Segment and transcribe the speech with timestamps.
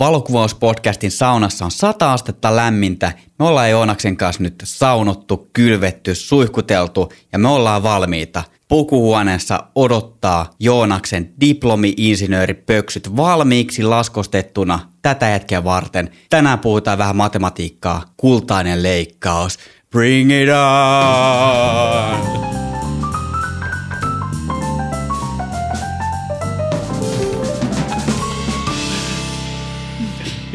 [0.00, 3.12] Valokuvauspodcastin saunassa on 100 astetta lämmintä.
[3.38, 8.44] Me ollaan Joonaksen kanssa nyt saunottu, kylvetty, suihkuteltu ja me ollaan valmiita.
[8.68, 16.10] Pukuhuoneessa odottaa Joonaksen diplomi-insinööripöksyt valmiiksi laskostettuna tätä hetkeä varten.
[16.30, 19.58] Tänään puhutaan vähän matematiikkaa, kultainen leikkaus.
[19.90, 22.45] Bring it on!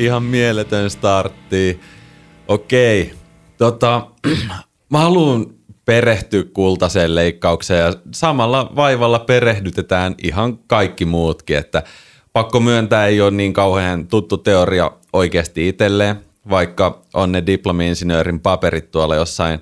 [0.02, 1.80] Ihan mieletön startti.
[2.48, 3.14] Okei,
[3.58, 4.08] tota,
[4.92, 5.46] mä haluan
[5.86, 11.84] perehtyä kultaseen leikkaukseen ja samalla vaivalla perehdytetään ihan kaikki muutkin, että
[12.34, 16.16] pakko myöntää ei ole niin kauhean tuttu teoria oikeasti itselleen,
[16.50, 19.60] vaikka on ne diplomi-insinöörin paperit tuolla jossain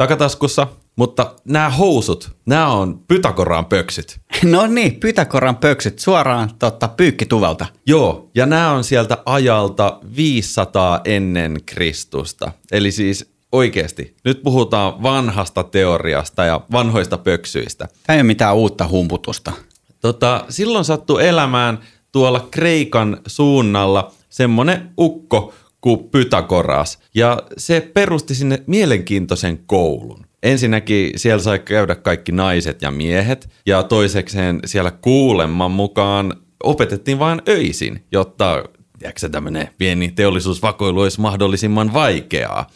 [0.00, 4.20] takataskussa, mutta nämä housut, nämä on Pythagoran pöksyt.
[4.44, 7.66] No niin, Pythagoran pöksyt suoraan totta, pyykkituvelta.
[7.86, 12.52] Joo, ja nämä on sieltä ajalta 500 ennen Kristusta.
[12.72, 17.88] Eli siis oikeasti, nyt puhutaan vanhasta teoriasta ja vanhoista pöksyistä.
[18.06, 19.52] Tämä ei ole mitään uutta humputusta.
[20.00, 21.78] Tota, silloin sattui elämään
[22.12, 30.26] tuolla Kreikan suunnalla semmoinen ukko kuin Pythagoras, ja se perusti sinne mielenkiintoisen koulun.
[30.42, 37.42] Ensinnäkin siellä sai käydä kaikki naiset ja miehet, ja toisekseen siellä kuulemman mukaan opetettiin vain
[37.48, 38.64] öisin, jotta
[38.98, 42.70] tiedätkö, tämmöinen pieni teollisuusvakoilu olisi mahdollisimman vaikeaa.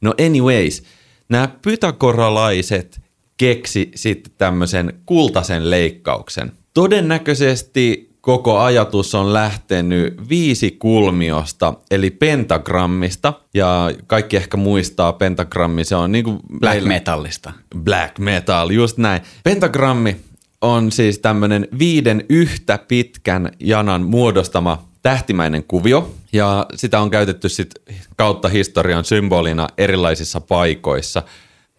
[0.00, 0.82] No anyways,
[1.28, 3.00] nämä pythagoralaiset
[3.36, 6.52] keksi sitten tämmöisen kultaisen leikkauksen.
[6.74, 13.32] Todennäköisesti koko ajatus on lähtenyt viisi kulmiosta, eli pentagrammista.
[13.54, 17.52] Ja kaikki ehkä muistaa pentagrammi, se on niinku Black meillä, metallista.
[17.78, 19.22] Black metal, just näin.
[19.44, 20.16] Pentagrammi
[20.60, 27.74] on siis tämmöinen viiden yhtä pitkän janan muodostama tähtimäinen kuvio, ja sitä on käytetty sit
[28.16, 31.22] kautta historian symbolina erilaisissa paikoissa.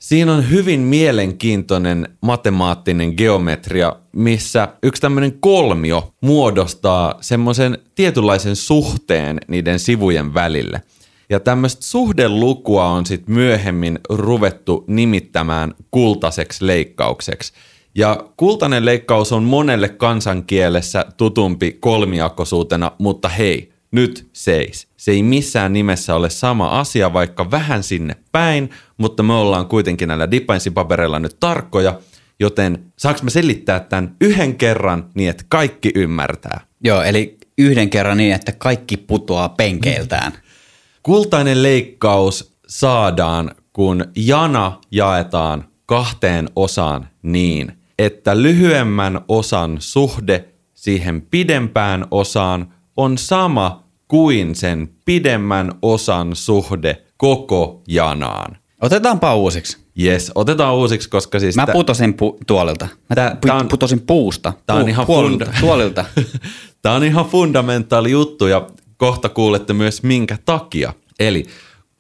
[0.02, 9.80] Siinä on hyvin mielenkiintoinen matemaattinen geometria, missä yksi tämmöinen kolmio muodostaa semmoisen tietynlaisen suhteen niiden
[9.80, 10.82] sivujen välille.
[11.30, 17.54] Ja tämmöistä suhdelukua on sitten myöhemmin ruvettu nimittämään kultaiseksi leikkaukseksi.
[17.96, 24.88] Ja kultainen leikkaus on monelle kansankielessä tutumpi kolmiakoisuutena, mutta hei, nyt seis.
[24.98, 30.08] Se ei missään nimessä ole sama asia, vaikka vähän sinne päin, mutta me ollaan kuitenkin
[30.08, 32.00] näillä dipainsipapereilla nyt tarkkoja,
[32.40, 36.62] joten saanko mä selittää tämän yhden kerran niin, että kaikki ymmärtää?
[36.84, 40.32] Joo, eli yhden kerran niin, että kaikki putoaa penkeiltään.
[41.04, 52.08] Kultainen leikkaus saadaan, kun jana jaetaan kahteen osaan niin, että lyhyemmän osan suhde siihen pidempään
[52.12, 58.58] osaan on sama kuin sen pidemmän osan suhde koko janaan.
[58.82, 59.78] Otetaanpa uusiksi.
[60.02, 61.56] Yes, otetaan uusiksi, koska siis...
[61.56, 62.88] Mä putosin pu- tuolilta.
[63.10, 64.54] Mä Tää- pu- tää on- putosin puusta.
[64.66, 66.06] tää on Pu- ihan puolilta, funda- tuolilta.
[66.82, 70.94] Tämä on ihan fundamentaali juttu ja kohta kuulette myös minkä takia.
[71.20, 71.46] Eli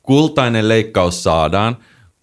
[0.01, 1.77] kultainen leikkaus saadaan,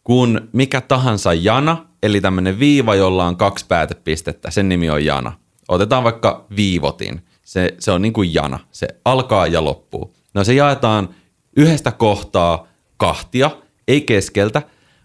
[0.04, 5.32] kun mikä tahansa jana, eli tämmöinen viiva, jolla on kaksi päätepistettä, sen nimi on jana.
[5.68, 7.22] Otetaan vaikka viivotin.
[7.48, 8.58] Se, se on niin kuin jana.
[8.72, 10.14] Se alkaa ja loppuu.
[10.34, 11.08] No se jaetaan
[11.56, 12.66] yhdestä kohtaa
[12.96, 13.50] kahtia,
[13.88, 14.62] ei keskeltä,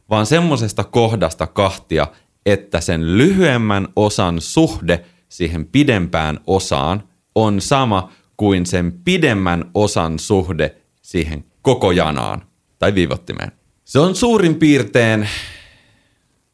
[0.09, 2.07] vaan semmoisesta kohdasta kahtia,
[2.45, 7.03] että sen lyhyemmän osan suhde siihen pidempään osaan
[7.35, 12.41] on sama kuin sen pidemmän osan suhde siihen koko janaan
[12.79, 13.51] tai viivottimeen.
[13.85, 15.29] Se on suurin piirtein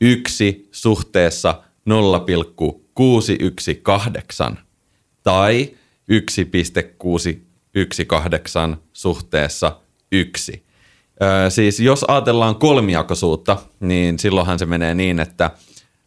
[0.02, 4.69] yksi suhteessa 0,618
[5.24, 5.75] tai
[6.07, 9.80] 1,618 suhteessa
[10.12, 10.66] 1.
[11.24, 15.52] Öö, siis jos ajatellaan kolmijakoisuutta, niin silloinhan se menee niin, että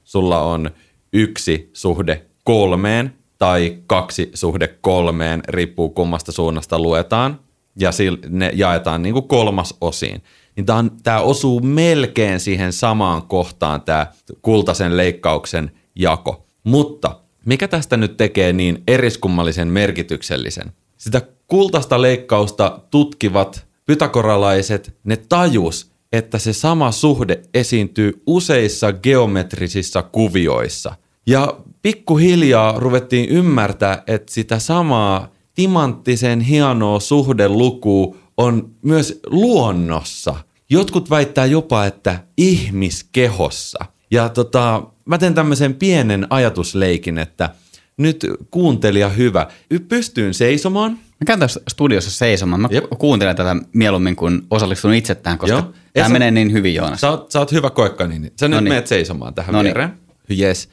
[0.05, 0.71] sulla on
[1.13, 7.41] yksi suhde kolmeen tai kaksi suhde kolmeen, riippuu kummasta suunnasta luetaan,
[7.79, 7.91] ja
[8.29, 10.23] ne jaetaan niin kuin kolmas osiin.
[10.57, 14.07] Niin tämä, on, tämä osuu melkein siihen samaan kohtaan, tämä
[14.43, 16.47] kultaisen leikkauksen jako.
[16.65, 20.73] Mutta mikä tästä nyt tekee niin eriskummallisen merkityksellisen?
[20.97, 30.95] Sitä kultaista leikkausta tutkivat pythagoralaiset, ne tajus, että se sama suhde esiintyy useissa geometrisissa kuvioissa.
[31.27, 40.35] Ja pikkuhiljaa ruvettiin ymmärtää, että sitä samaa timanttisen hienoa suhdelukua on myös luonnossa.
[40.71, 43.85] Jotkut väittää jopa, että ihmiskehossa.
[44.13, 47.51] Ja tota, mä teen tämmöisen pienen ajatusleikin, että
[47.97, 49.47] nyt kuuntelija hyvä,
[49.89, 52.61] pystyyn seisomaan Mä käyn tässä studiossa seisomaan.
[52.61, 52.85] Mä Jep.
[52.99, 55.73] kuuntelen tätä mieluummin kuin osallistun itse tähän, koska Joo.
[55.93, 57.01] tämä Esa- menee niin hyvin, Joonas.
[57.01, 58.33] Sä oot, sä oot hyvä koekkanini.
[58.41, 58.73] Sä nyt Noniin.
[58.75, 59.75] meet seisomaan tähän Noniin.
[59.75, 59.93] viereen.
[60.41, 60.69] Yes.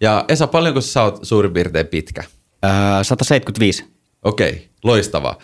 [0.00, 2.24] Ja Esa, paljonko sä oot suurin piirtein pitkä?
[2.64, 3.84] Öö, 175.
[4.22, 5.38] Okei, loistavaa.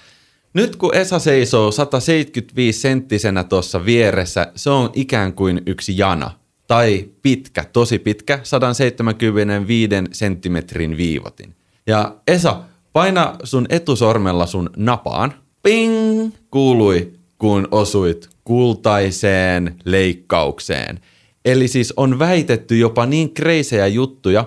[0.55, 6.31] Nyt kun Esa seisoo 175 senttisenä tuossa vieressä, se on ikään kuin yksi jana.
[6.67, 11.55] Tai pitkä, tosi pitkä, 175 senttimetrin viivotin.
[11.87, 12.61] Ja Esa,
[12.93, 15.35] paina sun etusormella sun napaan.
[15.63, 16.33] Ping!
[16.51, 21.01] Kuului, kun osuit kultaiseen leikkaukseen.
[21.45, 24.45] Eli siis on väitetty jopa niin kreisejä juttuja,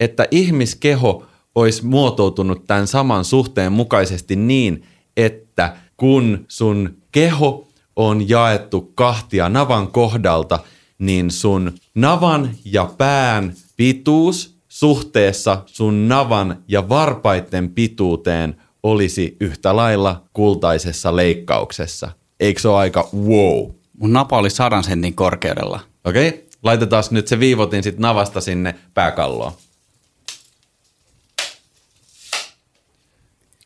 [0.00, 4.82] että ihmiskeho olisi muotoutunut tämän saman suhteen mukaisesti niin,
[5.16, 10.58] että kun sun keho on jaettu kahtia navan kohdalta,
[11.00, 20.22] niin sun navan ja pään pituus suhteessa sun navan ja varpaitten pituuteen olisi yhtä lailla
[20.32, 22.10] kultaisessa leikkauksessa.
[22.40, 23.70] Eikö se ole aika wow?
[23.98, 25.80] Mun napa oli sadan sentin korkeudella.
[26.04, 26.40] Okei, okay?
[26.62, 29.52] laitetaan nyt se viivotin sit navasta sinne pääkalloon.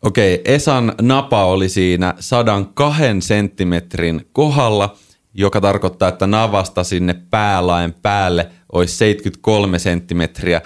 [0.02, 4.96] Okei, okay, Esan napa oli siinä 102 senttimetrin kohdalla,
[5.34, 10.62] joka tarkoittaa, että navasta sinne päälaen päälle olisi 73 senttimetriä.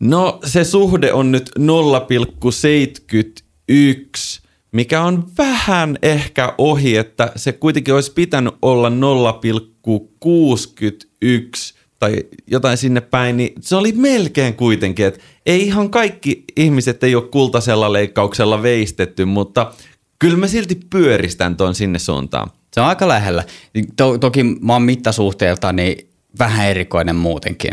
[0.00, 1.64] No se suhde on nyt 0,71,
[4.72, 8.94] mikä on vähän ehkä ohi, että se kuitenkin olisi pitänyt olla 0,61
[11.98, 17.14] tai jotain sinne päin, niin se oli melkein kuitenkin, että ei ihan kaikki ihmiset ei
[17.14, 19.72] ole kultaisella leikkauksella veistetty, mutta
[20.18, 22.50] kyllä mä silti pyöristän ton sinne suuntaan.
[22.70, 23.44] Se on aika lähellä.
[23.96, 27.72] To- toki mä oon mittasuhteelta niin vähän erikoinen muutenkin.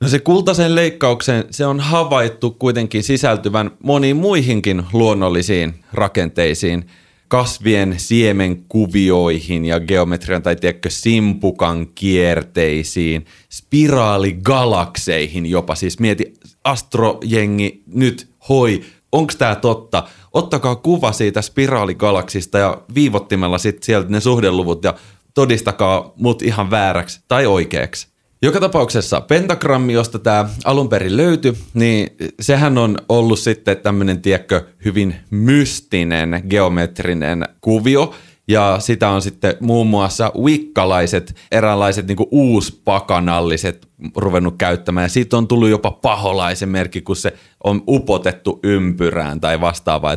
[0.00, 6.86] No se kultaisen leikkauksen, se on havaittu kuitenkin sisältyvän moniin muihinkin luonnollisiin rakenteisiin,
[7.28, 15.74] kasvien siemenkuvioihin ja geometrian tai tiedätkö simpukan kierteisiin, spiraaligalakseihin jopa.
[15.74, 16.34] Siis mieti,
[16.64, 20.02] astrojengi nyt, hoi, onks tää totta?
[20.32, 24.94] Ottakaa kuva siitä spiraaligalaksista ja viivottimella sitten sieltä ne suhdeluvut ja
[25.34, 28.12] todistakaa mut ihan vääräksi tai oikeaksi.
[28.44, 34.64] Joka tapauksessa pentagrammi, josta tämä alun perin löytyi, niin sehän on ollut sitten tämmöinen, tiedätkö,
[34.84, 38.14] hyvin mystinen geometrinen kuvio,
[38.48, 45.04] ja sitä on sitten muun muassa wikkalaiset, eräänlaiset niin uuspakanalliset ruvennut käyttämään.
[45.04, 47.34] Ja siitä on tullut jopa paholaisen merkki, kun se
[47.64, 50.16] on upotettu ympyrään tai vastaavaa.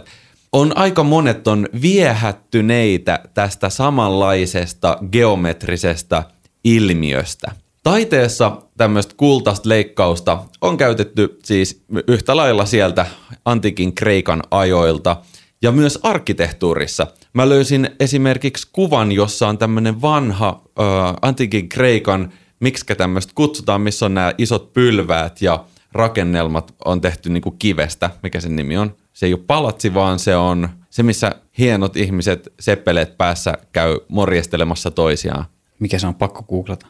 [0.51, 6.23] On aika monet on viehättyneitä tästä samanlaisesta geometrisesta
[6.63, 7.51] ilmiöstä.
[7.83, 13.05] Taiteessa tämmöistä kultaista leikkausta on käytetty siis yhtä lailla sieltä
[13.45, 15.17] antiikin Kreikan ajoilta
[15.61, 17.07] ja myös arkkitehtuurissa.
[17.35, 20.81] Mä löysin esimerkiksi kuvan, jossa on tämmöinen vanha ö,
[21.21, 27.51] antiikin Kreikan, miksi tämmöistä kutsutaan, missä on nämä isot pylväät ja rakennelmat on tehty niinku
[27.51, 28.95] kivestä, mikä sen nimi on.
[29.13, 34.91] Se ei ole palatsi, vaan se on se, missä hienot ihmiset seppeleet päässä käy morjestelemassa
[34.91, 35.45] toisiaan.
[35.79, 36.87] Mikä se on pakko googlata?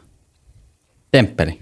[1.11, 1.59] Temppeli.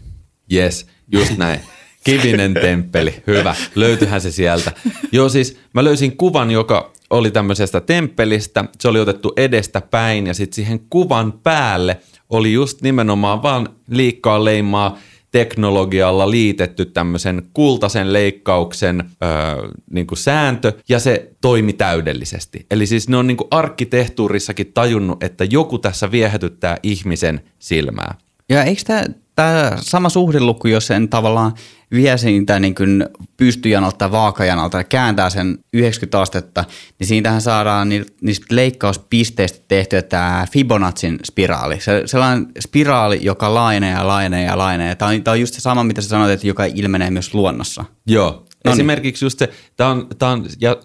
[0.54, 1.60] Yes, just näin.
[2.04, 3.56] Kivinen temppeli, hyvä.
[3.76, 4.72] Löytyihän se sieltä.
[5.12, 8.66] Joo, siis mä löysin kuvan, joka oli tämmöisestä temppelistä.
[8.80, 11.98] Se oli otettu edestä päin ja sitten siihen kuvan päälle
[12.30, 14.98] oli just nimenomaan vaan liikkaa leimaa
[15.32, 22.66] teknologialla liitetty tämmöisen kultaisen leikkauksen öö, niin kuin sääntö, ja se toimi täydellisesti.
[22.72, 28.16] Eli siis ne on niin kuin arkkitehtuurissakin tajunnut, että joku tässä viehätyttää ihmisen silmää.
[28.50, 29.04] Ja eikö tämä,
[29.36, 31.54] tämä sama suhdeluku, jos sen tavallaan
[31.94, 33.06] vie siitä niin kuin
[33.38, 36.66] pystyjanalta tai vaakajanalta ja kääntää sen 90 astetta,
[37.00, 41.80] niin siitähän saadaan ni- niistä leikkauspisteistä tehtyä tämä Fibonacin spiraali.
[41.80, 44.96] Se, sellainen spiraali, joka laajenee ja laajenee ja laajenee.
[44.96, 47.86] Tämä on, tämä on just se sama, mitä sä sanoit, että joka ilmenee myös luonnossa.
[48.08, 48.46] Joo.
[48.66, 48.80] Noniin.
[48.80, 50.78] Esimerkiksi just se, tää on, tää on, ja,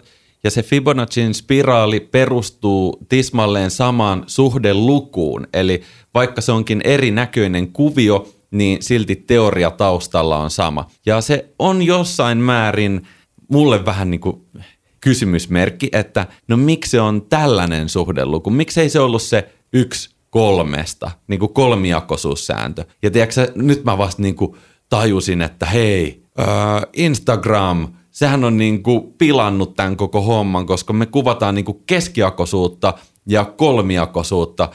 [0.43, 5.47] ja se Fibonacin spiraali perustuu tismalleen samaan suhdelukuun.
[5.53, 5.81] Eli
[6.13, 10.87] vaikka se onkin erinäköinen kuvio, niin silti teoria taustalla on sama.
[11.05, 13.07] Ja se on jossain määrin
[13.51, 14.41] mulle vähän niin kuin
[15.01, 18.49] kysymysmerkki, että no miksi se on tällainen suhdeluku?
[18.49, 22.85] Miksei se ollut se yksi kolmesta, niin kuin kolmijakoisuussääntö.
[23.03, 24.55] Ja tiedätkö, nyt mä vasta niin kuin
[24.89, 26.23] tajusin, että hei,
[26.93, 32.93] Instagram, sehän on niin kuin pilannut tämän koko homman, koska me kuvataan niin kuin keskijakoisuutta
[33.27, 34.69] ja kolmijakoisuutta,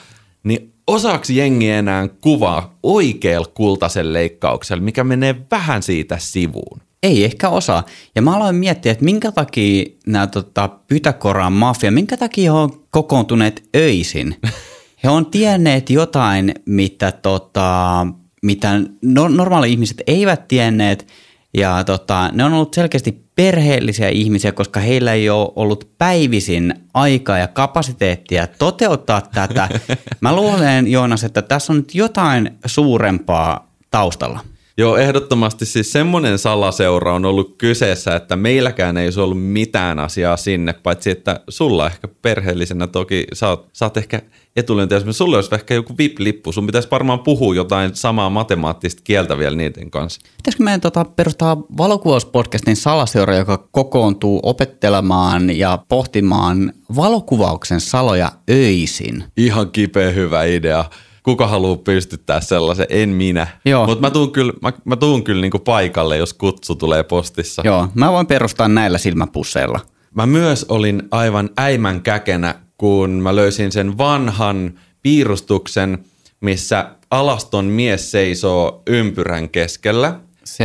[0.45, 6.81] niin osaako jengi enää kuvaa oikealla kultaisen leikkauksella, mikä menee vähän siitä sivuun?
[7.05, 7.85] ei ehkä osaa.
[8.15, 12.85] Ja mä aloin miettiä, että minkä takia nämä tota, Pythagoran mafia, minkä takia he on
[12.91, 14.37] kokoontuneet öisin.
[15.05, 18.07] He on tienneet jotain, mitä, tota,
[18.43, 21.07] mitä no, normaali ihmiset eivät tienneet,
[21.55, 27.39] ja tota, ne on ollut selkeästi perheellisiä ihmisiä, koska heillä ei ole ollut päivisin aikaa
[27.39, 29.69] ja kapasiteettia toteuttaa tätä.
[30.21, 34.41] Mä luulen, Joonas, että tässä on nyt jotain suurempaa taustalla.
[34.77, 40.73] Joo, ehdottomasti siis semmoinen salaseura on ollut kyseessä, että meilläkään ei ollut mitään asiaa sinne,
[40.73, 44.23] paitsi että sulla ehkä perheellisenä toki, sä oot, sä oot ehkä
[44.57, 49.57] etulyöntiä, sulla olisi ehkä joku VIP-lippu, sun pitäisi varmaan puhua jotain samaa matemaattista kieltä vielä
[49.57, 50.21] niiden kanssa.
[50.37, 59.25] Pitäisikö meidän tota, perustaa valokuvauspodcastin salaseura, joka kokoontuu opettelemaan ja pohtimaan valokuvauksen saloja öisin?
[59.37, 60.85] Ihan kipeä hyvä idea
[61.25, 63.47] kuka haluaa pystyttää sellaisen, en minä.
[63.87, 67.63] Mutta mä tuun kyllä, mä, mä tuun kyllä niinku paikalle, jos kutsu tulee postissa.
[67.65, 69.81] Joo, mä voin perustaa näillä silmäpusseilla.
[70.15, 75.99] Mä myös olin aivan äimän käkenä, kun mä löysin sen vanhan piirustuksen,
[76.41, 80.21] missä alaston mies seisoo ympyrän keskellä.
[80.45, 80.65] Se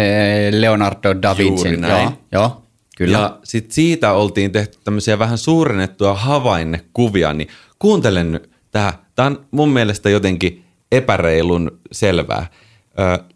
[0.52, 1.70] Leonardo da Vinci.
[1.90, 2.62] Joo, joo,
[2.98, 3.18] kyllä.
[3.18, 7.48] Ja sit siitä oltiin tehty tämmöisiä vähän suurennettuja havainnekuvia, niin
[7.80, 12.48] kuuntelen nyt Tämä, tämä on mun mielestä jotenkin epäreilun selvää.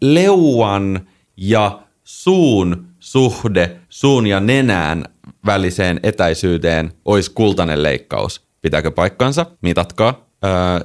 [0.00, 5.04] leuan ja suun suhde suun ja nenään
[5.46, 8.46] väliseen etäisyyteen olisi kultainen leikkaus.
[8.62, 9.46] Pitääkö paikkansa?
[9.60, 10.26] Mitatkaa.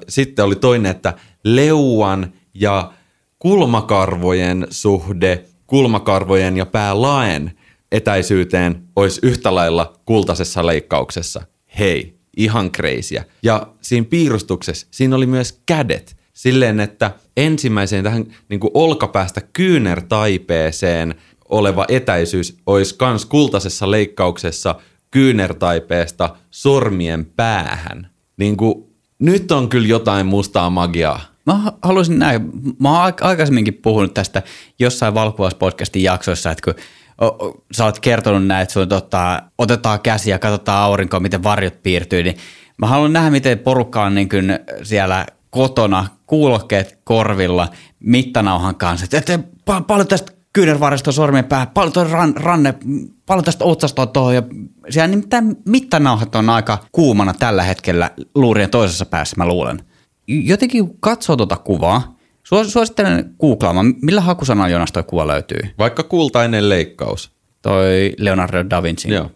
[0.09, 1.13] sitten oli toinen, että
[1.43, 2.93] leuan ja
[3.39, 7.51] kulmakarvojen suhde kulmakarvojen ja päälaen
[7.91, 11.41] etäisyyteen olisi yhtä lailla kultaisessa leikkauksessa.
[11.79, 13.25] Hei, ihan kreisiä.
[13.43, 16.17] Ja siinä piirustuksessa siinä oli myös kädet.
[16.33, 21.15] Silleen, että ensimmäiseen tähän niin kuin olkapäästä kyynärtaipeeseen
[21.49, 24.75] oleva etäisyys olisi kans kultaisessa leikkauksessa
[25.11, 28.09] kyynärtaipeesta sormien päähän.
[28.37, 28.85] Niin kuin,
[29.19, 31.21] nyt on kyllä jotain mustaa magiaa.
[31.45, 32.41] Mä haluaisin näin,
[32.79, 34.43] mä oon aikaisemminkin puhunut tästä
[34.79, 36.83] jossain valkuvauspodcastin jaksoissa, että kun
[37.71, 42.23] sä oot kertonut näin, että sun tota, otetaan käsi ja katsotaan aurinkoa, miten varjot piirtyy,
[42.23, 42.37] niin
[42.77, 47.67] mä haluan nähdä, miten porukka on niin kuin siellä kotona, kuulokkeet korvilla,
[47.99, 49.39] mittanauhan kanssa, että, että
[49.87, 52.75] paljon tästä kyynärvarresta sormien päähän, paljon tuo ran, ranne,
[53.25, 54.35] paljon tästä otsasta tuohon.
[54.35, 54.41] Ja
[54.89, 59.83] siellä nimittäin mittanauhat on aika kuumana tällä hetkellä luurien toisessa päässä, mä luulen.
[60.27, 62.18] Jotenkin katsoo tuota kuvaa,
[62.49, 65.59] Suosittelen googlaamaan, millä hakusanalla Jonas toi kuva löytyy?
[65.77, 67.31] Vaikka kultainen leikkaus.
[67.61, 69.13] Toi Leonardo da Vinci.
[69.13, 69.31] Joo.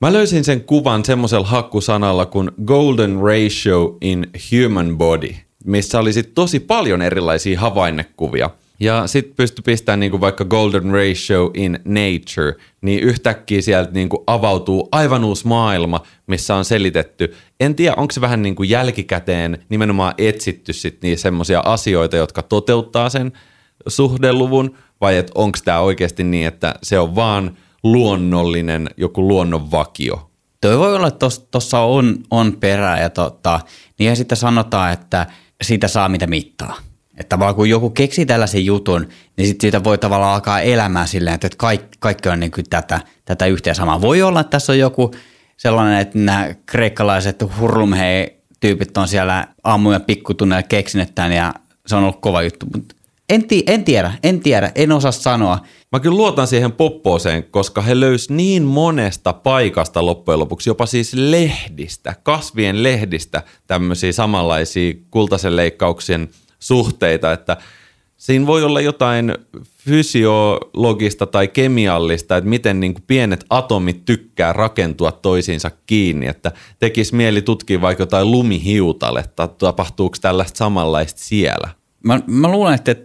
[0.00, 6.34] Mä löysin sen kuvan semmoisella hakkusanalla kuin Golden Ratio in Human Body, missä oli sit
[6.34, 8.50] tosi paljon erilaisia havainnekuvia–
[8.80, 14.88] ja sitten pystyi pistämään niinku vaikka Golden Ratio in Nature, niin yhtäkkiä sieltä niinku avautuu
[14.92, 17.34] aivan uusi maailma, missä on selitetty.
[17.60, 23.08] En tiedä, onko se vähän niinku jälkikäteen nimenomaan etsitty sit niin semmoisia asioita, jotka toteuttaa
[23.08, 23.32] sen
[23.88, 30.30] suhdeluvun, vai että onko tämä oikeasti niin, että se on vaan luonnollinen joku luonnonvakio.
[30.60, 33.60] Toi voi olla, että tuossa on, on perää ja tota,
[33.98, 35.26] niin ja sitten sanotaan, että
[35.62, 36.76] siitä saa mitä mittaa.
[37.18, 41.34] Että vaan kun joku keksii tällaisen jutun, niin sitten siitä voi tavallaan alkaa elämään silleen,
[41.34, 44.00] että kaikki, kaikki on niin kuin tätä, tätä yhteen samaa.
[44.00, 45.10] Voi olla, että tässä on joku
[45.56, 51.54] sellainen, että nämä kreikkalaiset hurlumhei tyypit on siellä aamu- ja pikkutunnella keksinyt tämän ja
[51.86, 52.66] se on ollut kova juttu.
[52.74, 52.94] Mutta
[53.28, 55.58] en, ti- en tiedä, en tiedä, en osaa sanoa.
[55.92, 61.14] Mä kyllä luotan siihen poppooseen, koska he löys niin monesta paikasta loppujen lopuksi, jopa siis
[61.14, 67.56] lehdistä, kasvien lehdistä, tämmöisiä samanlaisia kultaisen leikkauksien– suhteita, että
[68.16, 69.34] siinä voi olla jotain
[69.84, 77.14] fysiologista tai kemiallista, että miten niin kuin pienet atomit tykkää rakentua toisiinsa kiinni, että tekisi
[77.14, 81.68] mieli tutkia vaikka jotain lumihiutaletta, tapahtuuko tällaista samanlaista siellä?
[82.04, 82.96] Mä, mä luulen, että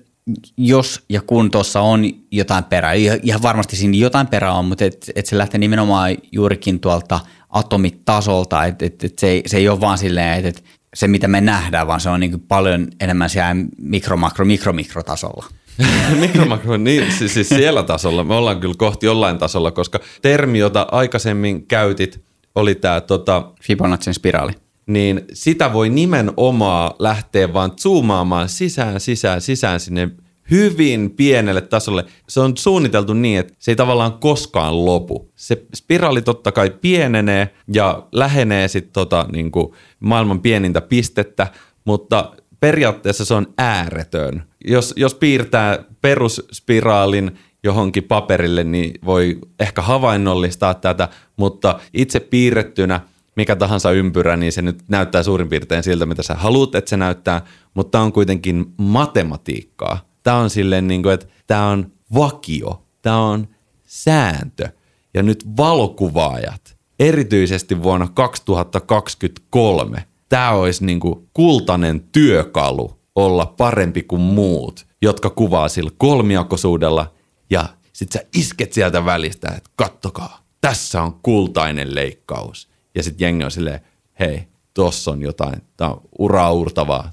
[0.57, 2.93] jos ja kun tuossa on jotain perää,
[3.24, 7.19] ihan varmasti siinä jotain perää on, mutta et, et se lähtee nimenomaan juurikin tuolta
[7.50, 11.27] atomitasolta, että et, et se, ei, se ei ole vaan silleen, että et se, mitä
[11.27, 15.45] me nähdään, vaan se on niin paljon enemmän siellä mikro, makro, mikro, mikrotasolla.
[16.19, 18.23] Mikromakro, niin siis, siis siellä tasolla.
[18.23, 22.23] Me ollaan kyllä kohti jollain tasolla, koska termi, jota aikaisemmin käytit,
[22.55, 24.51] oli tämä tota, Fibonacci spiraali.
[24.88, 30.09] Niin sitä voi nimenomaan lähteä vaan zoomaamaan sisään, sisään, sisään sinne
[30.51, 32.05] hyvin pienelle tasolle.
[32.29, 35.31] Se on suunniteltu niin, että se ei tavallaan koskaan lopu.
[35.35, 39.51] Se spiraali totta kai pienenee ja lähenee sitten tota, niin
[40.00, 41.47] maailman pienintä pistettä,
[41.85, 44.43] mutta periaatteessa se on ääretön.
[44.65, 53.01] Jos, jos piirtää perusspiraalin johonkin paperille, niin voi ehkä havainnollistaa tätä, mutta itse piirrettynä
[53.35, 56.97] mikä tahansa ympyrä, niin se nyt näyttää suurin piirtein siltä, mitä sä haluat, että se
[56.97, 57.41] näyttää,
[57.73, 60.12] mutta on kuitenkin matematiikkaa.
[60.24, 63.48] Tämä on silleen, niin kuin, että tämä on vakio, tämä on
[63.84, 64.70] sääntö.
[65.13, 74.22] Ja nyt valokuvaajat, erityisesti vuonna 2023, tämä olisi niin kuin kultainen työkalu olla parempi kuin
[74.22, 77.13] muut, jotka kuvaa sillä kolmiakoisuudella
[77.50, 82.70] ja sit sä isket sieltä välistä, että kattokaa, tässä on kultainen leikkaus.
[82.96, 83.80] Ja sitten jengi on silleen,
[84.20, 87.12] hei, tossa on jotain, tämä on uraurtavaa,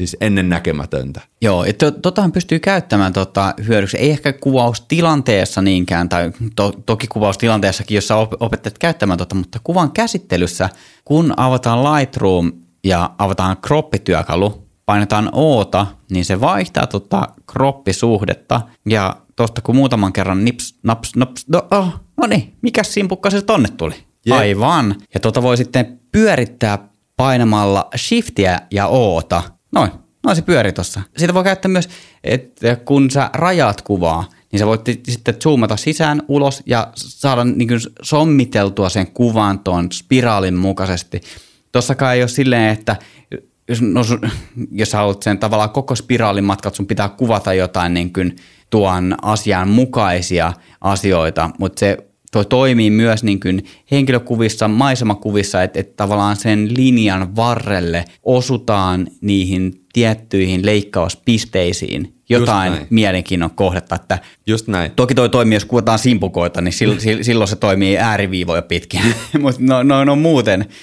[0.00, 1.20] siis ennen näkemätöntä.
[1.42, 3.96] Joo, että totahan pystyy käyttämään tota hyödyksi.
[3.96, 10.68] Ei ehkä kuvaustilanteessa niinkään, tai to, toki kuvaustilanteessakin, jossa opettajat käyttämään tota, mutta kuvan käsittelyssä,
[11.04, 12.52] kun avataan Lightroom
[12.84, 18.60] ja avataan kroppityökalu, painetaan Oota, niin se vaihtaa tota kroppisuhdetta.
[18.88, 23.42] Ja tosta kun muutaman kerran nips, naps, naps, no, oh, no niin, mikä simpukka se
[23.42, 23.94] tonne tuli?
[24.26, 24.38] Yep.
[24.38, 24.94] Aivan.
[25.14, 26.78] Ja tota voi sitten pyörittää
[27.16, 29.42] painamalla shiftiä ja oota.
[29.72, 29.90] Noin,
[30.24, 31.02] noin se pyöri tuossa.
[31.16, 31.88] Siitä voi käyttää myös,
[32.24, 37.68] että kun sä rajaat kuvaa, niin sä voit sitten zoomata sisään, ulos ja saada niin
[37.68, 41.20] kuin sommiteltua sen kuvan tuon spiraalin mukaisesti.
[41.72, 42.96] Tossakaan ei ole silleen, että
[43.68, 44.00] jos, no,
[44.72, 48.36] jos haluat sen tavallaan koko spiraalin matkat, sun pitää kuvata jotain niin kuin
[48.70, 55.92] tuon asian mukaisia asioita, mutta se toi toimii myös niin kuin henkilökuvissa, maisemakuvissa, että, että
[55.96, 63.94] tavallaan sen linjan varrelle osutaan niihin tiettyihin leikkauspisteisiin jotain mielenkiinnon kohdetta.
[63.94, 64.90] Että Just näin.
[64.90, 66.72] Toki toi toimii, jos kuvataan simpukoita, niin
[67.22, 69.00] silloin se toimii ääriviivoja pitkin,
[69.40, 70.64] mutta no, no, no muuten–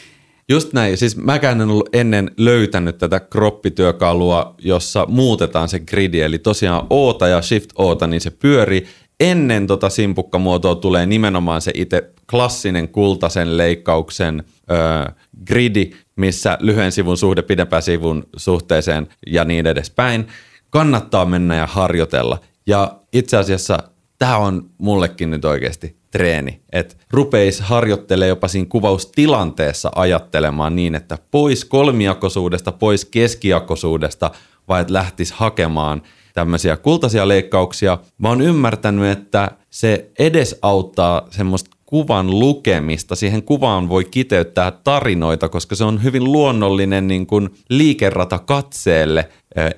[0.50, 0.98] Just näin.
[0.98, 6.22] Siis mäkään en ollut ennen löytänyt tätä kroppityökalua, jossa muutetaan se gridi.
[6.22, 8.86] Eli tosiaan oota ja shift oota, niin se pyörii.
[9.20, 15.14] Ennen tota simpukkamuotoa tulee nimenomaan se itse klassinen kultaisen leikkauksen öö,
[15.48, 20.28] gridi, missä lyhyen sivun suhde pidempään sivun suhteeseen ja niin edespäin.
[20.70, 22.40] Kannattaa mennä ja harjoitella.
[22.68, 23.78] Ja itse asiassa
[24.20, 31.18] tämä on mullekin nyt oikeasti treeni, että rupeisi harjoittelemaan jopa siinä kuvaustilanteessa ajattelemaan niin, että
[31.32, 34.32] pois kolmiakoisuudesta, pois keskiakoisuudesta,
[34.68, 36.02] vai että lähtisi hakemaan
[36.38, 37.98] tämmöisiä kultaisia leikkauksia.
[38.18, 43.16] Mä oon ymmärtänyt, että se edesauttaa semmoista kuvan lukemista.
[43.16, 49.30] Siihen kuvaan voi kiteyttää tarinoita, koska se on hyvin luonnollinen niin kuin liikerata katseelle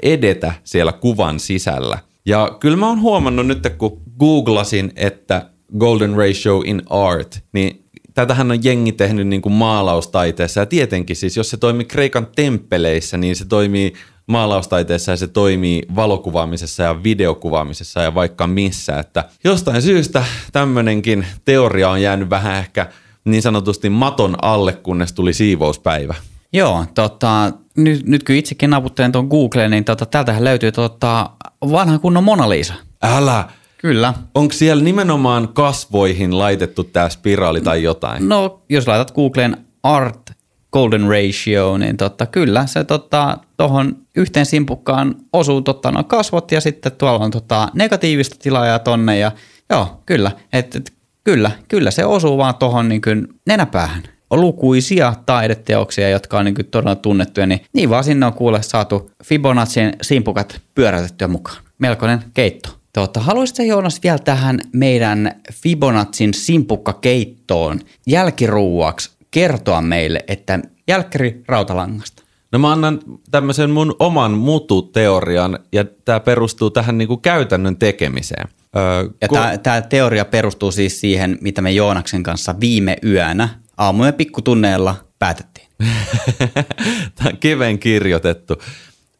[0.03, 1.99] edetä siellä kuvan sisällä.
[2.25, 8.51] Ja kyllä mä oon huomannut nyt, kun googlasin, että golden ratio in art, niin tätähän
[8.51, 13.35] on jengi tehnyt niin kuin maalaustaiteessa ja tietenkin siis, jos se toimii Kreikan temppeleissä, niin
[13.35, 13.93] se toimii
[14.29, 21.89] maalaustaiteessa ja se toimii valokuvaamisessa ja videokuvaamisessa ja vaikka missä, että jostain syystä tämmöinenkin teoria
[21.89, 22.87] on jäänyt vähän ehkä
[23.25, 26.15] niin sanotusti maton alle, kunnes tuli siivouspäivä.
[26.53, 31.29] Joo, tota, nyt, nyt kun itsekin naputtelen tuon Googleen, niin tota, täältähän löytyy tota,
[31.71, 32.73] vanha kunnon Mona Lisa.
[33.03, 33.49] Älä!
[33.77, 34.13] Kyllä.
[34.35, 38.29] Onko siellä nimenomaan kasvoihin laitettu tämä spiraali tai jotain?
[38.29, 40.28] No, jos laitat Googleen art
[40.73, 46.61] golden ratio, niin totta, kyllä se tota, tuohon yhteen simpukkaan osuu totta, no kasvot ja
[46.61, 49.31] sitten tuolla on tota, negatiivista tilaa tonne ja
[49.69, 53.01] joo, kyllä, et, et, kyllä, kyllä se osuu vaan tuohon niin
[53.45, 54.03] nenäpäähän.
[54.29, 58.63] On lukuisia taideteoksia, jotka on niin kuin todella tunnettuja, niin, niin vaan sinne on kuule
[58.63, 61.57] saatu Fibonacciin simpukat pyörätettyä mukaan.
[61.79, 62.69] Melkoinen keitto.
[62.93, 72.23] Tuota, haluaisitko Joonas vielä tähän meidän Fibonacin simpukkakeittoon jälkiruuaksi kertoa meille, että jälkkäri rautalangasta?
[72.51, 72.99] No mä annan
[73.31, 78.47] tämmöisen mun oman mututeorian ja tämä perustuu tähän niinku käytännön tekemiseen.
[78.75, 79.39] Öö, ja kun...
[79.63, 85.67] tämä teoria perustuu siis siihen, mitä me Joonaksen kanssa viime yönä aamujen pikkutunneella päätettiin.
[87.15, 88.55] tämä on kiveen kirjoitettu.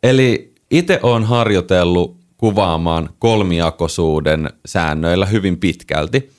[0.04, 6.38] Eli itse olen harjoitellut kuvaamaan kolmiakoisuuden säännöillä hyvin pitkälti.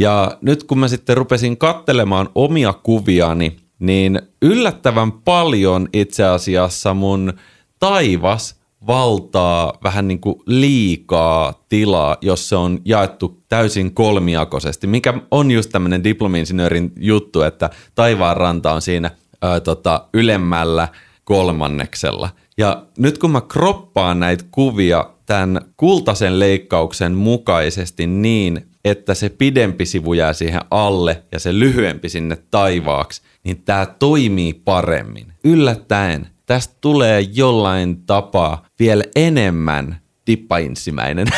[0.00, 7.32] Ja nyt kun mä sitten rupesin kattelemaan omia kuviani, niin yllättävän paljon itse asiassa mun
[7.80, 15.50] taivas valtaa vähän niin kuin liikaa tilaa, jos se on jaettu täysin kolmiakoisesti, mikä on
[15.50, 19.10] just tämmöinen diplomi-insinöörin juttu, että taivaan ranta on siinä
[19.42, 20.88] ää, tota, ylemmällä
[21.24, 22.28] kolmanneksella.
[22.58, 29.86] Ja nyt kun mä kroppaan näitä kuvia tämän kultaisen leikkauksen mukaisesti niin, että se pidempi
[29.86, 35.32] sivu jää siihen alle ja se lyhyempi sinne taivaaksi, niin tämä toimii paremmin.
[35.44, 41.26] Yllättäen tästä tulee jollain tapaa vielä enemmän dippainsimäinen.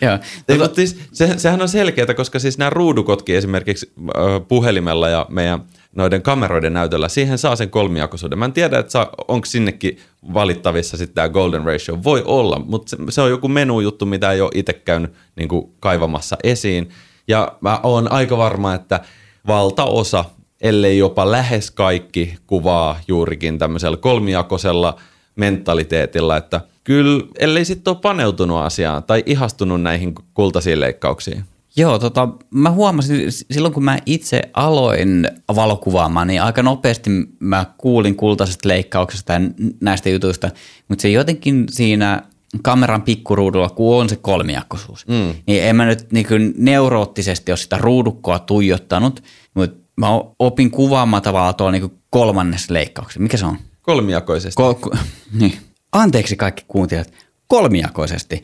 [0.00, 0.16] Joo.
[0.16, 5.64] Tota- siis, se, sehän on selkeää, koska siis nämä ruudukotkin esimerkiksi ö, puhelimella ja meidän
[5.96, 8.38] noiden kameroiden näytöllä, siihen saa sen kolmijakoisuuden.
[8.38, 9.98] Mä en tiedä, että onko sinnekin
[10.34, 11.98] valittavissa sitten tämä golden ratio.
[12.04, 15.72] Voi olla, mutta se, se on joku menujuttu, mitä ei ole itse käynyt niin kuin
[15.80, 16.88] kaivamassa esiin.
[17.28, 19.00] Ja mä oon aika varma, että
[19.46, 20.24] valtaosa,
[20.60, 24.96] ellei jopa lähes kaikki, kuvaa juurikin tämmöisellä kolmijakoisella
[25.36, 31.44] mentaliteetilla, että kyllä, ellei sitten ole paneutunut asiaan tai ihastunut näihin kultaisiin leikkauksiin.
[31.76, 38.16] Joo, tota, mä huomasin silloin, kun mä itse aloin valokuvaamaan, niin aika nopeasti mä kuulin
[38.16, 39.40] kultaisesta leikkauksesta ja
[39.80, 40.50] näistä jutuista,
[40.88, 42.22] mutta se jotenkin siinä
[42.62, 45.34] kameran pikkuruudulla, kun on se kolmijakoisuus, mm.
[45.46, 49.22] niin en mä nyt niin kuin neuroottisesti ole sitä ruudukkoa tuijottanut,
[49.54, 50.06] mutta mä
[50.38, 53.20] opin kuvaamaan tavallaan tuolla niin kolmannessa leikkauksessa.
[53.20, 53.58] Mikä se on?
[53.82, 54.62] Kolmijakoisesti.
[54.62, 54.98] Ko- ko-
[55.40, 55.58] niin.
[55.92, 57.12] Anteeksi kaikki kuuntelijat,
[57.46, 58.42] kolmijakoisesti,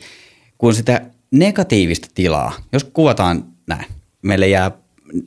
[0.57, 3.85] kun sitä negatiivista tilaa, jos kuvataan näin,
[4.21, 4.71] meille jää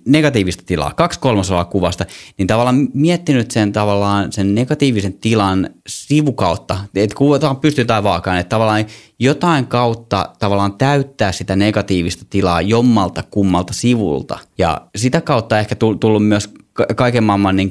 [0.07, 2.07] negatiivista tilaa, kaksi kolmasosaa kuvasta,
[2.39, 8.85] niin tavallaan miettinyt sen tavallaan sen negatiivisen tilan sivukautta, että kuvataan pystytään vaakaan, että tavallaan
[9.19, 14.39] jotain kautta tavallaan täyttää sitä negatiivista tilaa jommalta kummalta sivulta.
[14.59, 17.71] Ja sitä kautta ehkä tull- tullut myös ka- kaiken maailman niin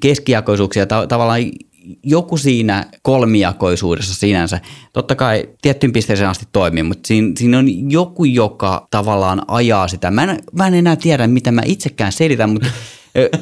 [0.00, 1.40] keskijakoisuuksia, ta- tavallaan
[2.02, 4.60] joku siinä kolmijakoisuudessa sinänsä,
[4.92, 10.10] totta kai tiettyyn pisteeseen asti toimii, mutta siinä, siinä on joku, joka tavallaan ajaa sitä.
[10.10, 12.68] Mä en, mä en enää tiedä, mitä mä itsekään selitän, mutta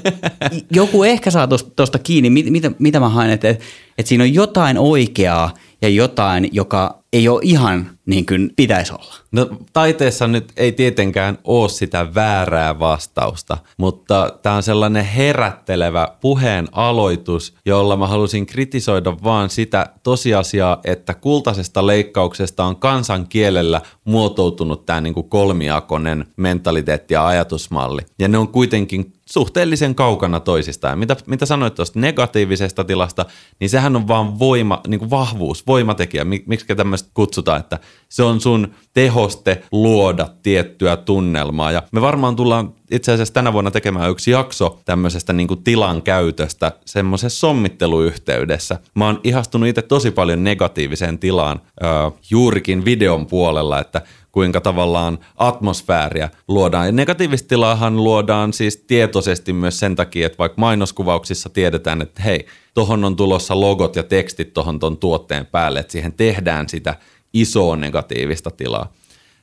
[0.71, 4.79] joku ehkä saa tuosta kiinni, mit, mitä, mitä mä haen, että, että siinä on jotain
[4.79, 9.15] oikeaa ja jotain, joka ei ole ihan niin kuin pitäisi olla.
[9.33, 16.69] No taiteessa nyt ei tietenkään ole sitä väärää vastausta, mutta tämä on sellainen herättelevä puheen
[16.73, 25.01] aloitus, jolla mä halusin kritisoida vaan sitä tosiasiaa, että kultaisesta leikkauksesta on kansankielellä muotoutunut tämä
[25.01, 28.03] niinku kolmiakonen mentaliteetti ja ajatusmalli.
[28.19, 30.99] Ja ne on kuitenkin suhteellisen kaukana toisistaan.
[30.99, 33.27] Mitä, mitä sanoit tuosta negatiivisesta tilasta,
[33.61, 36.25] niin sehän on vaan voima, niin kuin vahvuus, voimatekijä.
[36.25, 41.73] Miksi tämmöistä kutsutaan, että se on sun tehoste luoda tiettyä tunnelmaa.
[41.73, 46.03] Ja me varmaan tullaan itse asiassa tänä vuonna tekemään yksi jakso tämmöisestä niin kuin tilan
[46.03, 48.79] käytöstä semmoisessa sommitteluyhteydessä.
[48.95, 54.03] Mä oon ihastunut itse tosi paljon negatiiviseen tilaan äh, juurikin videon puolella, että
[54.37, 56.87] kuinka tavallaan atmosfääriä luodaan.
[56.87, 62.47] Ja negatiivista tilaahan luodaan siis tietoisesti myös sen takia, että vaikka mainoskuvauksissa tiedetään, että hei,
[62.75, 66.95] tohon on tulossa logot ja tekstit tohon ton tuotteen päälle, että siihen tehdään sitä
[67.33, 68.93] isoa negatiivista tilaa.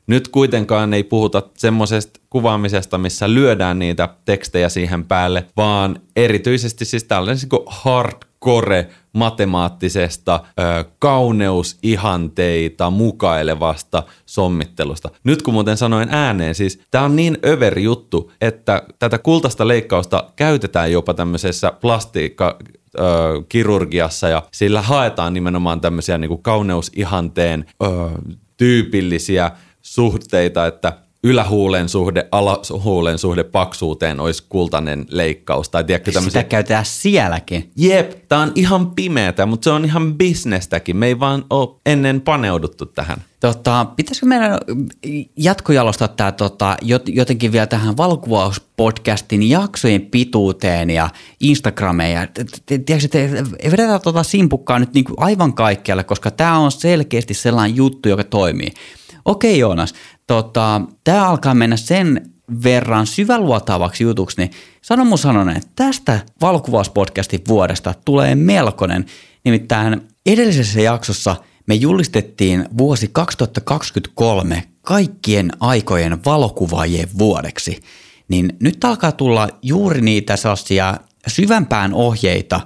[0.08, 7.03] Nyt kuitenkaan ei puhuta semmoisesta kuvaamisesta, missä lyödään niitä tekstejä siihen päälle, vaan erityisesti siis
[7.03, 15.10] tällainen niin hardcore matemaattisesta ö, kauneusihanteita mukailevasta sommittelusta.
[15.23, 20.23] Nyt kun muuten sanoin ääneen, siis tämä on niin över juttu, että tätä kultaista leikkausta
[20.36, 22.60] käytetään jopa tämmöisessä plastiikka
[23.49, 27.88] kirurgiassa ja sillä haetaan nimenomaan tämmöisiä niin kuin kauneusihanteen ö,
[28.58, 35.69] tyypillisiä suhteita, että ylähuulen suhde, alahuulen suhde paksuuteen olisi kultainen leikkaus.
[35.69, 36.41] Tai tiedätkö, tämmöisiä...
[36.41, 37.71] Sitä käytetään sielläkin.
[37.75, 40.97] Jep, tää on ihan pimeätä, mutta se on ihan bisnestäkin.
[40.97, 43.17] Me ei vaan ole ennen paneuduttu tähän.
[43.39, 44.57] Tota, pitäisikö meidän
[45.38, 51.09] jatkojalostaa tämä tota, jotenkin vielä tähän valokuvauspodcastin jaksojen pituuteen ja
[51.39, 52.27] Instagrameen ja
[52.86, 53.19] tiedätkö,
[53.71, 58.71] vedetään tota simpukkaa nyt niinku aivan kaikkialle, koska tämä on selkeästi sellainen juttu, joka toimii.
[59.25, 59.93] Okei Joonas,
[60.27, 62.33] tota, tämä alkaa mennä sen
[62.63, 69.05] verran syväluotaavaksi jutuksi, niin sano mun sanonen, että tästä valokuvauspodcastin vuodesta tulee melkoinen.
[69.45, 71.36] Nimittäin edellisessä jaksossa
[71.67, 77.81] me julistettiin vuosi 2023 kaikkien aikojen valokuvaajien vuodeksi.
[78.27, 82.62] Niin nyt alkaa tulla juuri niitä sellaisia syvämpään ohjeita,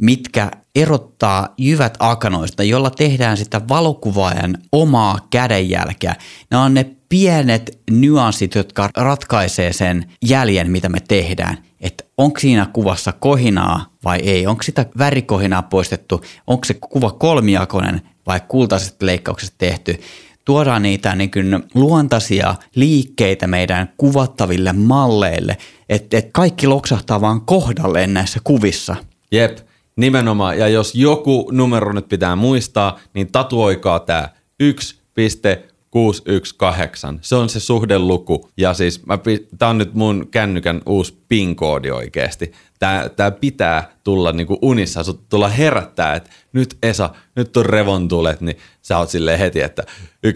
[0.00, 6.14] mitkä erottaa jyvät akanoista, jolla tehdään sitä valokuvaajan omaa kädenjälkeä.
[6.50, 11.58] Ne on ne pienet nyanssit, jotka ratkaisee sen jäljen, mitä me tehdään.
[11.80, 18.00] Että onko siinä kuvassa kohinaa vai ei, onko sitä värikohinaa poistettu, onko se kuva kolmijakoinen
[18.26, 20.00] vai kultaisesta leikkauksesta tehty.
[20.44, 25.56] Tuodaan niitä niin kuin luontaisia liikkeitä meidän kuvattaville malleille,
[25.88, 28.96] että et kaikki loksahtaa vaan kohdalleen näissä kuvissa.
[29.32, 29.58] Jep,
[29.96, 30.58] nimenomaan.
[30.58, 34.28] Ja jos joku numero nyt pitää muistaa, niin tatuoikaa tämä
[34.62, 37.18] 1,6 618.
[37.20, 38.50] Se on se suhdeluku.
[38.56, 39.18] Ja siis mä,
[39.58, 42.52] tää on nyt mun kännykän uusi PIN-koodi oikeesti.
[42.78, 48.40] Tää, tää pitää tulla niinku unissa, sut tulla herättää, että nyt Esa, nyt on revontulet,
[48.40, 49.82] niin sä oot silleen heti, että
[50.26, 50.32] 1.618,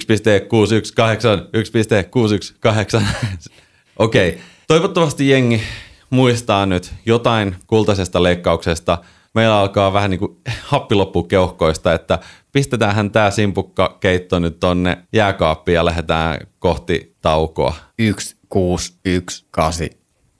[3.00, 3.02] 1.618.
[3.96, 4.40] Okei, okay.
[4.68, 5.62] toivottavasti jengi
[6.10, 8.98] muistaa nyt jotain kultaisesta leikkauksesta.
[9.34, 10.36] Meillä alkaa vähän niin kuin
[10.70, 12.18] happi loppua keuhkoista, että
[12.52, 17.74] pistetäänhän tämä simpukka keitto nyt tonne jääkaappiin ja lähdetään kohti taukoa.
[17.98, 19.88] 1, 6, 1, 8,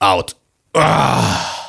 [0.01, 0.41] out.
[0.73, 1.60] Ah!